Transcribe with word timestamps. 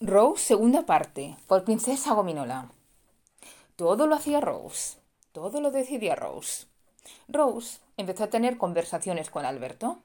Rose, 0.00 0.44
segunda 0.44 0.84
parte, 0.84 1.38
por 1.46 1.64
Princesa 1.64 2.12
Gominola. 2.12 2.70
Todo 3.76 4.06
lo 4.06 4.14
hacía 4.14 4.42
Rose, 4.42 4.98
todo 5.32 5.62
lo 5.62 5.70
decidía 5.70 6.14
Rose. 6.14 6.66
Rose 7.28 7.80
empezó 7.96 8.24
a 8.24 8.30
tener 8.30 8.58
conversaciones 8.58 9.30
con 9.30 9.46
Alberto, 9.46 10.00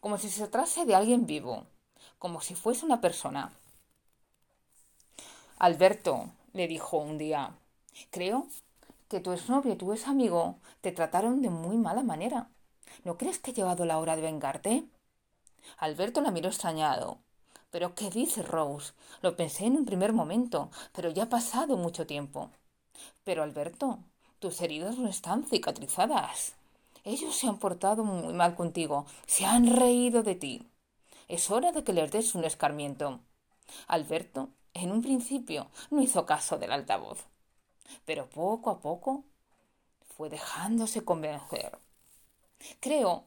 como 0.00 0.18
si 0.18 0.28
se 0.28 0.46
tratase 0.46 0.84
de 0.84 0.94
alguien 0.94 1.24
vivo, 1.24 1.64
como 2.18 2.42
si 2.42 2.54
fuese 2.54 2.84
una 2.84 3.00
persona. 3.00 3.50
Alberto, 5.58 6.28
le 6.52 6.68
dijo 6.68 6.98
un 6.98 7.16
día, 7.16 7.56
creo 8.10 8.46
que 9.08 9.20
tu 9.20 9.32
exnovio 9.32 9.72
y 9.72 9.76
tu 9.76 9.90
ex 9.90 10.06
amigo 10.06 10.56
te 10.82 10.92
trataron 10.92 11.40
de 11.40 11.48
muy 11.48 11.78
mala 11.78 12.02
manera. 12.02 12.50
¿No 13.04 13.16
crees 13.16 13.38
que 13.38 13.52
ha 13.52 13.54
llegado 13.54 13.86
la 13.86 13.98
hora 13.98 14.16
de 14.16 14.22
vengarte? 14.22 14.84
Alberto 15.78 16.20
la 16.20 16.30
miró 16.30 16.48
extrañado. 16.48 17.18
¿Pero 17.70 17.94
qué 17.94 18.10
dice 18.10 18.42
Rose? 18.42 18.92
Lo 19.22 19.36
pensé 19.36 19.66
en 19.66 19.76
un 19.76 19.84
primer 19.84 20.12
momento, 20.12 20.70
pero 20.92 21.10
ya 21.10 21.24
ha 21.24 21.28
pasado 21.28 21.76
mucho 21.76 22.06
tiempo. 22.06 22.50
Pero 23.24 23.42
Alberto, 23.42 23.98
tus 24.38 24.60
heridas 24.60 24.96
no 24.98 25.08
están 25.08 25.44
cicatrizadas. 25.44 26.54
Ellos 27.04 27.36
se 27.36 27.48
han 27.48 27.58
portado 27.58 28.04
muy 28.04 28.32
mal 28.32 28.54
contigo, 28.54 29.06
se 29.26 29.44
han 29.44 29.76
reído 29.76 30.22
de 30.22 30.34
ti. 30.34 30.68
Es 31.28 31.50
hora 31.50 31.72
de 31.72 31.84
que 31.84 31.92
les 31.92 32.10
des 32.10 32.34
un 32.34 32.44
escarmiento. 32.44 33.20
Alberto, 33.88 34.48
en 34.74 34.92
un 34.92 35.02
principio, 35.02 35.68
no 35.90 36.02
hizo 36.02 36.26
caso 36.26 36.58
del 36.58 36.72
altavoz, 36.72 37.26
pero 38.04 38.28
poco 38.28 38.70
a 38.70 38.80
poco 38.80 39.24
fue 40.16 40.28
dejándose 40.30 41.04
convencer. 41.04 41.78
Creo 42.80 43.24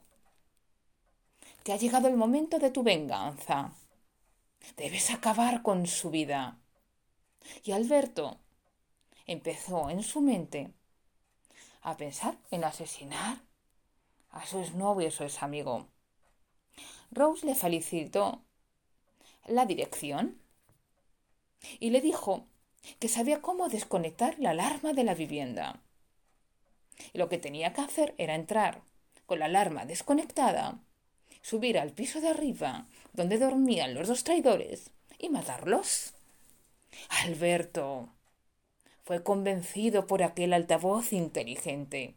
que 1.62 1.72
ha 1.72 1.76
llegado 1.76 2.08
el 2.08 2.16
momento 2.16 2.58
de 2.58 2.70
tu 2.70 2.82
venganza. 2.82 3.72
Debes 4.76 5.10
acabar 5.10 5.62
con 5.62 5.86
su 5.86 6.10
vida. 6.10 6.58
Y 7.64 7.72
Alberto 7.72 8.38
empezó 9.26 9.90
en 9.90 10.02
su 10.02 10.20
mente 10.20 10.72
a 11.82 11.96
pensar 11.96 12.36
en 12.50 12.64
asesinar 12.64 13.38
a 14.30 14.46
su 14.46 14.58
exnovio 14.58 15.08
y 15.08 15.10
su 15.10 15.24
ex 15.24 15.42
amigo. 15.42 15.88
Rose 17.10 17.46
le 17.46 17.54
felicitó 17.54 18.42
la 19.46 19.66
dirección 19.66 20.40
y 21.78 21.90
le 21.90 22.00
dijo 22.00 22.46
que 22.98 23.08
sabía 23.08 23.42
cómo 23.42 23.68
desconectar 23.68 24.38
la 24.38 24.50
alarma 24.50 24.92
de 24.92 25.04
la 25.04 25.14
vivienda. 25.14 25.82
Y 27.12 27.18
lo 27.18 27.28
que 27.28 27.38
tenía 27.38 27.72
que 27.72 27.80
hacer 27.80 28.14
era 28.18 28.34
entrar 28.34 28.82
con 29.26 29.38
la 29.38 29.46
alarma 29.46 29.84
desconectada 29.84 30.78
subir 31.42 31.78
al 31.78 31.92
piso 31.92 32.20
de 32.20 32.28
arriba, 32.28 32.86
donde 33.12 33.38
dormían 33.38 33.94
los 33.94 34.08
dos 34.08 34.24
traidores, 34.24 34.90
y 35.18 35.28
matarlos. 35.28 36.14
Alberto 37.24 38.08
fue 39.04 39.22
convencido 39.22 40.06
por 40.06 40.22
aquel 40.22 40.52
altavoz 40.52 41.12
inteligente. 41.12 42.14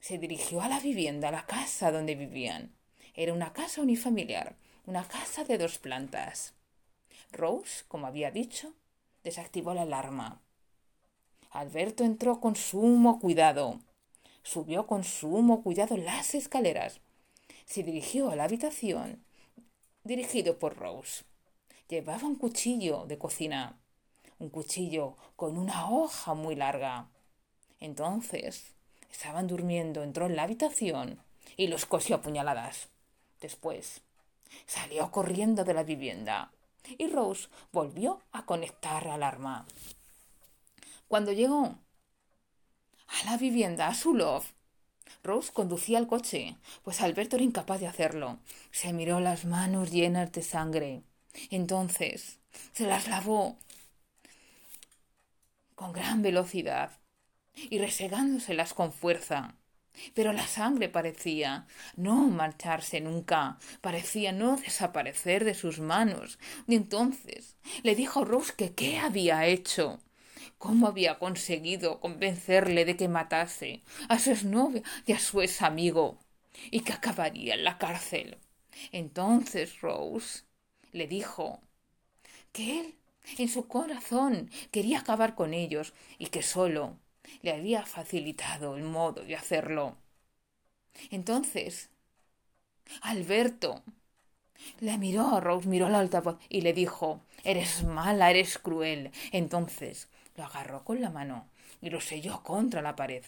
Se 0.00 0.18
dirigió 0.18 0.62
a 0.62 0.68
la 0.68 0.80
vivienda, 0.80 1.28
a 1.28 1.32
la 1.32 1.46
casa 1.46 1.92
donde 1.92 2.14
vivían. 2.14 2.74
Era 3.14 3.32
una 3.32 3.52
casa 3.52 3.82
unifamiliar, 3.82 4.56
una 4.86 5.06
casa 5.06 5.44
de 5.44 5.58
dos 5.58 5.78
plantas. 5.78 6.54
Rose, 7.30 7.84
como 7.88 8.06
había 8.06 8.30
dicho, 8.30 8.74
desactivó 9.22 9.74
la 9.74 9.82
alarma. 9.82 10.40
Alberto 11.50 12.04
entró 12.04 12.40
con 12.40 12.56
sumo 12.56 13.20
cuidado. 13.20 13.80
Subió 14.42 14.86
con 14.86 15.04
sumo 15.04 15.62
cuidado 15.62 15.96
las 15.96 16.34
escaleras 16.34 17.00
se 17.66 17.82
dirigió 17.82 18.30
a 18.30 18.36
la 18.36 18.44
habitación 18.44 19.24
dirigido 20.04 20.58
por 20.58 20.76
Rose. 20.76 21.24
Llevaba 21.88 22.26
un 22.26 22.36
cuchillo 22.36 23.04
de 23.06 23.18
cocina, 23.18 23.78
un 24.38 24.50
cuchillo 24.50 25.16
con 25.36 25.56
una 25.56 25.90
hoja 25.90 26.34
muy 26.34 26.56
larga. 26.56 27.08
Entonces, 27.80 28.74
estaban 29.10 29.46
durmiendo, 29.46 30.02
entró 30.02 30.26
en 30.26 30.36
la 30.36 30.44
habitación 30.44 31.22
y 31.56 31.68
los 31.68 31.86
cosió 31.86 32.16
a 32.16 32.22
puñaladas. 32.22 32.88
Después, 33.40 34.02
salió 34.66 35.10
corriendo 35.10 35.64
de 35.64 35.74
la 35.74 35.82
vivienda 35.82 36.52
y 36.98 37.08
Rose 37.08 37.48
volvió 37.72 38.22
a 38.32 38.44
conectar 38.44 39.06
la 39.06 39.14
alarma. 39.14 39.66
Cuando 41.08 41.32
llegó 41.32 41.78
a 43.06 43.24
la 43.24 43.36
vivienda, 43.36 43.88
a 43.88 43.94
su 43.94 44.14
love, 44.14 44.52
Rose 45.22 45.52
conducía 45.52 45.98
el 45.98 46.06
coche, 46.06 46.56
pues 46.82 47.00
Alberto 47.00 47.36
era 47.36 47.44
incapaz 47.44 47.80
de 47.80 47.86
hacerlo. 47.86 48.38
Se 48.70 48.92
miró 48.92 49.20
las 49.20 49.44
manos 49.44 49.90
llenas 49.90 50.32
de 50.32 50.42
sangre. 50.42 51.02
Entonces 51.50 52.38
se 52.72 52.86
las 52.86 53.08
lavó 53.08 53.56
con 55.74 55.92
gran 55.92 56.22
velocidad 56.22 56.90
y 57.54 57.78
resegándoselas 57.78 58.74
con 58.74 58.92
fuerza. 58.92 59.56
Pero 60.14 60.32
la 60.32 60.46
sangre 60.46 60.88
parecía 60.88 61.66
no 61.96 62.28
marcharse 62.28 63.00
nunca, 63.00 63.58
parecía 63.80 64.32
no 64.32 64.56
desaparecer 64.56 65.44
de 65.44 65.54
sus 65.54 65.80
manos. 65.80 66.38
Y 66.66 66.76
entonces 66.76 67.56
le 67.82 67.94
dijo 67.94 68.24
Rose 68.24 68.54
que 68.56 68.74
qué 68.74 68.98
había 68.98 69.46
hecho. 69.46 70.00
¿Cómo 70.62 70.86
había 70.86 71.18
conseguido 71.18 71.98
convencerle 71.98 72.84
de 72.84 72.96
que 72.96 73.08
matase 73.08 73.82
a 74.08 74.20
su 74.20 74.30
exnovia 74.30 74.84
y 75.04 75.12
a 75.12 75.18
su 75.18 75.42
ex 75.42 75.60
amigo 75.60 76.20
y 76.70 76.82
que 76.84 76.92
acabaría 76.92 77.54
en 77.54 77.64
la 77.64 77.78
cárcel? 77.78 78.38
Entonces 78.92 79.80
Rose 79.80 80.44
le 80.92 81.08
dijo 81.08 81.60
que 82.52 82.78
él 82.78 82.94
en 83.38 83.48
su 83.48 83.66
corazón 83.66 84.52
quería 84.70 85.00
acabar 85.00 85.34
con 85.34 85.52
ellos 85.52 85.94
y 86.16 86.26
que 86.26 86.44
solo 86.44 86.96
le 87.40 87.50
había 87.50 87.84
facilitado 87.84 88.76
el 88.76 88.84
modo 88.84 89.24
de 89.24 89.34
hacerlo. 89.34 89.96
Entonces 91.10 91.90
Alberto 93.00 93.82
le 94.78 94.96
miró 94.96 95.26
a 95.34 95.40
Rose, 95.40 95.68
miró 95.68 95.86
al 95.86 95.96
altavoz 95.96 96.38
y 96.48 96.60
le 96.60 96.72
dijo 96.72 97.20
Eres 97.42 97.82
mala, 97.82 98.30
eres 98.30 98.58
cruel. 98.58 99.10
Entonces 99.32 100.08
lo 100.36 100.44
agarró 100.44 100.84
con 100.84 101.00
la 101.00 101.10
mano 101.10 101.48
y 101.80 101.90
lo 101.90 102.00
selló 102.00 102.42
contra 102.42 102.82
la 102.82 102.96
pared. 102.96 103.24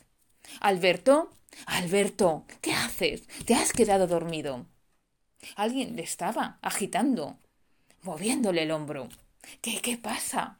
Alberto, 0.60 1.30
Alberto, 1.66 2.44
¿qué 2.60 2.72
haces? 2.72 3.26
¿Te 3.46 3.54
has 3.54 3.72
quedado 3.72 4.06
dormido? 4.06 4.66
Alguien 5.56 5.96
le 5.96 6.02
estaba 6.02 6.58
agitando, 6.62 7.38
moviéndole 8.02 8.62
el 8.62 8.70
hombro. 8.70 9.08
¿Qué, 9.60 9.80
qué 9.80 9.98
pasa? 9.98 10.58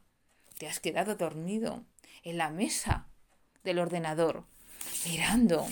Te 0.59 0.69
has 0.69 0.81
quedado 0.81 1.17
dormido 1.17 1.85
en 2.23 2.39
la 2.39 2.51
mesa 2.51 3.07
del 3.65 3.79
ordenador, 3.79 4.45
mirando 5.07 5.67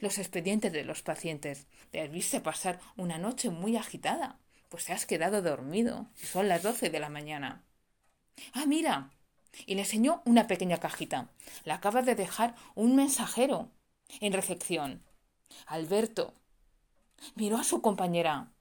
los 0.00 0.18
expedientes 0.18 0.72
de 0.72 0.84
los 0.84 1.02
pacientes. 1.02 1.66
Te 1.90 2.00
has 2.00 2.10
visto 2.10 2.42
pasar 2.42 2.80
una 2.96 3.18
noche 3.18 3.50
muy 3.50 3.76
agitada, 3.76 4.38
pues 4.68 4.84
te 4.84 4.92
has 4.92 5.06
quedado 5.06 5.40
dormido. 5.42 6.08
Son 6.14 6.48
las 6.48 6.62
doce 6.62 6.90
de 6.90 7.00
la 7.00 7.08
mañana. 7.08 7.62
Ah, 8.52 8.66
mira, 8.66 9.10
y 9.66 9.74
le 9.74 9.82
enseñó 9.82 10.22
una 10.24 10.46
pequeña 10.46 10.78
cajita. 10.78 11.30
La 11.64 11.74
acaba 11.74 12.02
de 12.02 12.14
dejar 12.14 12.54
un 12.74 12.96
mensajero 12.96 13.70
en 14.20 14.32
recepción. 14.32 15.02
Alberto 15.66 16.34
miró 17.34 17.56
a 17.58 17.64
su 17.64 17.80
compañera 17.82 18.52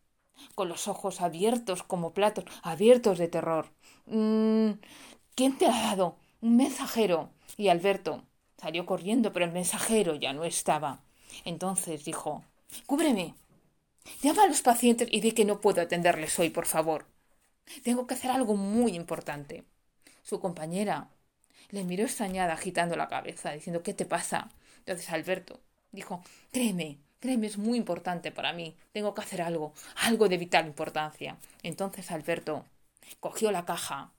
con 0.56 0.70
los 0.70 0.88
ojos 0.88 1.22
abiertos 1.22 1.84
como 1.84 2.14
platos, 2.14 2.46
abiertos 2.64 3.18
de 3.18 3.28
terror. 3.28 3.72
Mm, 4.06 4.72
¿Quién 5.36 5.58
te 5.58 5.66
ha 5.68 5.72
dado? 5.72 6.18
Un 6.42 6.58
mensajero. 6.58 7.30
Y 7.58 7.70
Alberto 7.70 8.24
salió 8.58 8.86
corriendo, 8.86 9.34
pero 9.34 9.46
el 9.46 9.52
mensajero 9.52 10.16
ya 10.16 10.34
no 10.34 10.44
estaba. 10.46 11.02
Entonces 11.46 12.06
dijo 12.06 12.44
Cúbreme. 12.86 13.36
Llama 14.22 14.44
a 14.44 14.48
los 14.48 14.62
pacientes 14.62 15.08
y 15.12 15.22
di 15.22 15.32
que 15.34 15.46
no 15.46 15.60
puedo 15.62 15.82
atenderles 15.82 16.38
hoy, 16.40 16.50
por 16.50 16.66
favor. 16.66 17.06
Tengo 17.84 18.08
que 18.08 18.14
hacer 18.16 18.32
algo 18.32 18.56
muy 18.56 18.96
importante. 18.96 19.66
Su 20.28 20.42
compañera 20.42 21.08
le 21.70 21.86
miró 21.86 22.04
extrañada, 22.04 22.52
agitando 22.52 22.98
la 22.98 23.08
cabeza, 23.08 23.54
diciendo 23.54 23.82
¿Qué 23.82 23.94
te 23.94 24.06
pasa? 24.06 24.50
Entonces 24.80 25.10
Alberto 25.10 25.62
dijo 25.94 26.22
Créeme, 26.52 26.98
créeme, 27.22 27.48
es 27.48 27.58
muy 27.58 27.78
importante 27.78 28.34
para 28.34 28.52
mí. 28.52 28.76
Tengo 28.92 29.14
que 29.14 29.22
hacer 29.22 29.42
algo, 29.42 29.74
algo 29.96 30.28
de 30.28 30.38
vital 30.38 30.68
importancia. 30.68 31.38
Entonces 31.64 32.12
Alberto 32.12 32.66
cogió 33.22 33.54
la 33.54 33.64
caja, 33.64 34.12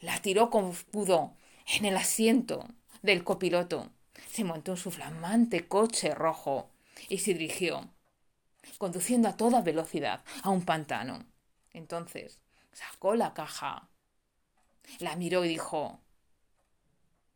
la 0.00 0.16
tiró 0.22 0.48
como 0.48 0.74
pudo 0.92 1.32
en 1.76 1.86
el 1.86 1.96
asiento 1.96 2.64
del 3.02 3.24
copiloto, 3.24 3.90
se 4.30 4.44
montó 4.44 4.72
en 4.72 4.76
su 4.76 4.92
flamante 4.92 5.66
coche 5.66 6.14
rojo 6.14 6.68
y 7.08 7.18
se 7.18 7.34
dirigió, 7.34 7.88
conduciendo 8.78 9.28
a 9.28 9.36
toda 9.36 9.60
velocidad, 9.60 10.22
a 10.44 10.50
un 10.50 10.64
pantano. 10.64 11.24
Entonces 11.72 12.38
sacó 12.72 13.16
la 13.16 13.34
caja, 13.34 13.88
la 14.98 15.16
miró 15.16 15.44
y 15.44 15.48
dijo 15.48 16.00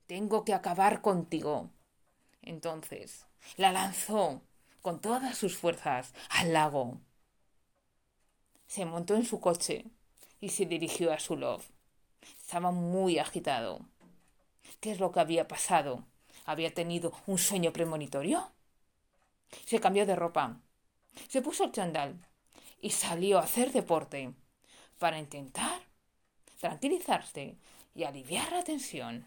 Tengo 0.06 0.44
que 0.44 0.54
acabar 0.54 1.00
contigo. 1.00 1.70
Entonces 2.42 3.26
la 3.56 3.72
lanzó 3.72 4.42
con 4.82 5.00
todas 5.00 5.36
sus 5.36 5.56
fuerzas 5.56 6.14
al 6.30 6.52
lago. 6.52 7.00
Se 8.66 8.84
montó 8.84 9.14
en 9.14 9.24
su 9.24 9.40
coche 9.40 9.84
y 10.40 10.50
se 10.50 10.66
dirigió 10.66 11.12
a 11.12 11.18
su 11.18 11.36
loft. 11.36 11.70
Estaba 12.22 12.70
muy 12.70 13.18
agitado. 13.18 13.80
¿Qué 14.80 14.92
es 14.92 15.00
lo 15.00 15.12
que 15.12 15.20
había 15.20 15.48
pasado? 15.48 16.04
¿Había 16.44 16.72
tenido 16.72 17.12
un 17.26 17.38
sueño 17.38 17.72
premonitorio? 17.72 18.52
Se 19.64 19.80
cambió 19.80 20.06
de 20.06 20.16
ropa, 20.16 20.60
se 21.28 21.42
puso 21.42 21.64
el 21.64 21.72
chandal 21.72 22.20
y 22.80 22.90
salió 22.90 23.38
a 23.38 23.42
hacer 23.42 23.72
deporte 23.72 24.32
para 24.98 25.18
intentar 25.18 25.75
tranquilizarse 26.68 27.56
y 27.94 28.04
aliviar 28.04 28.50
la 28.52 28.64
tensión. 28.64 29.24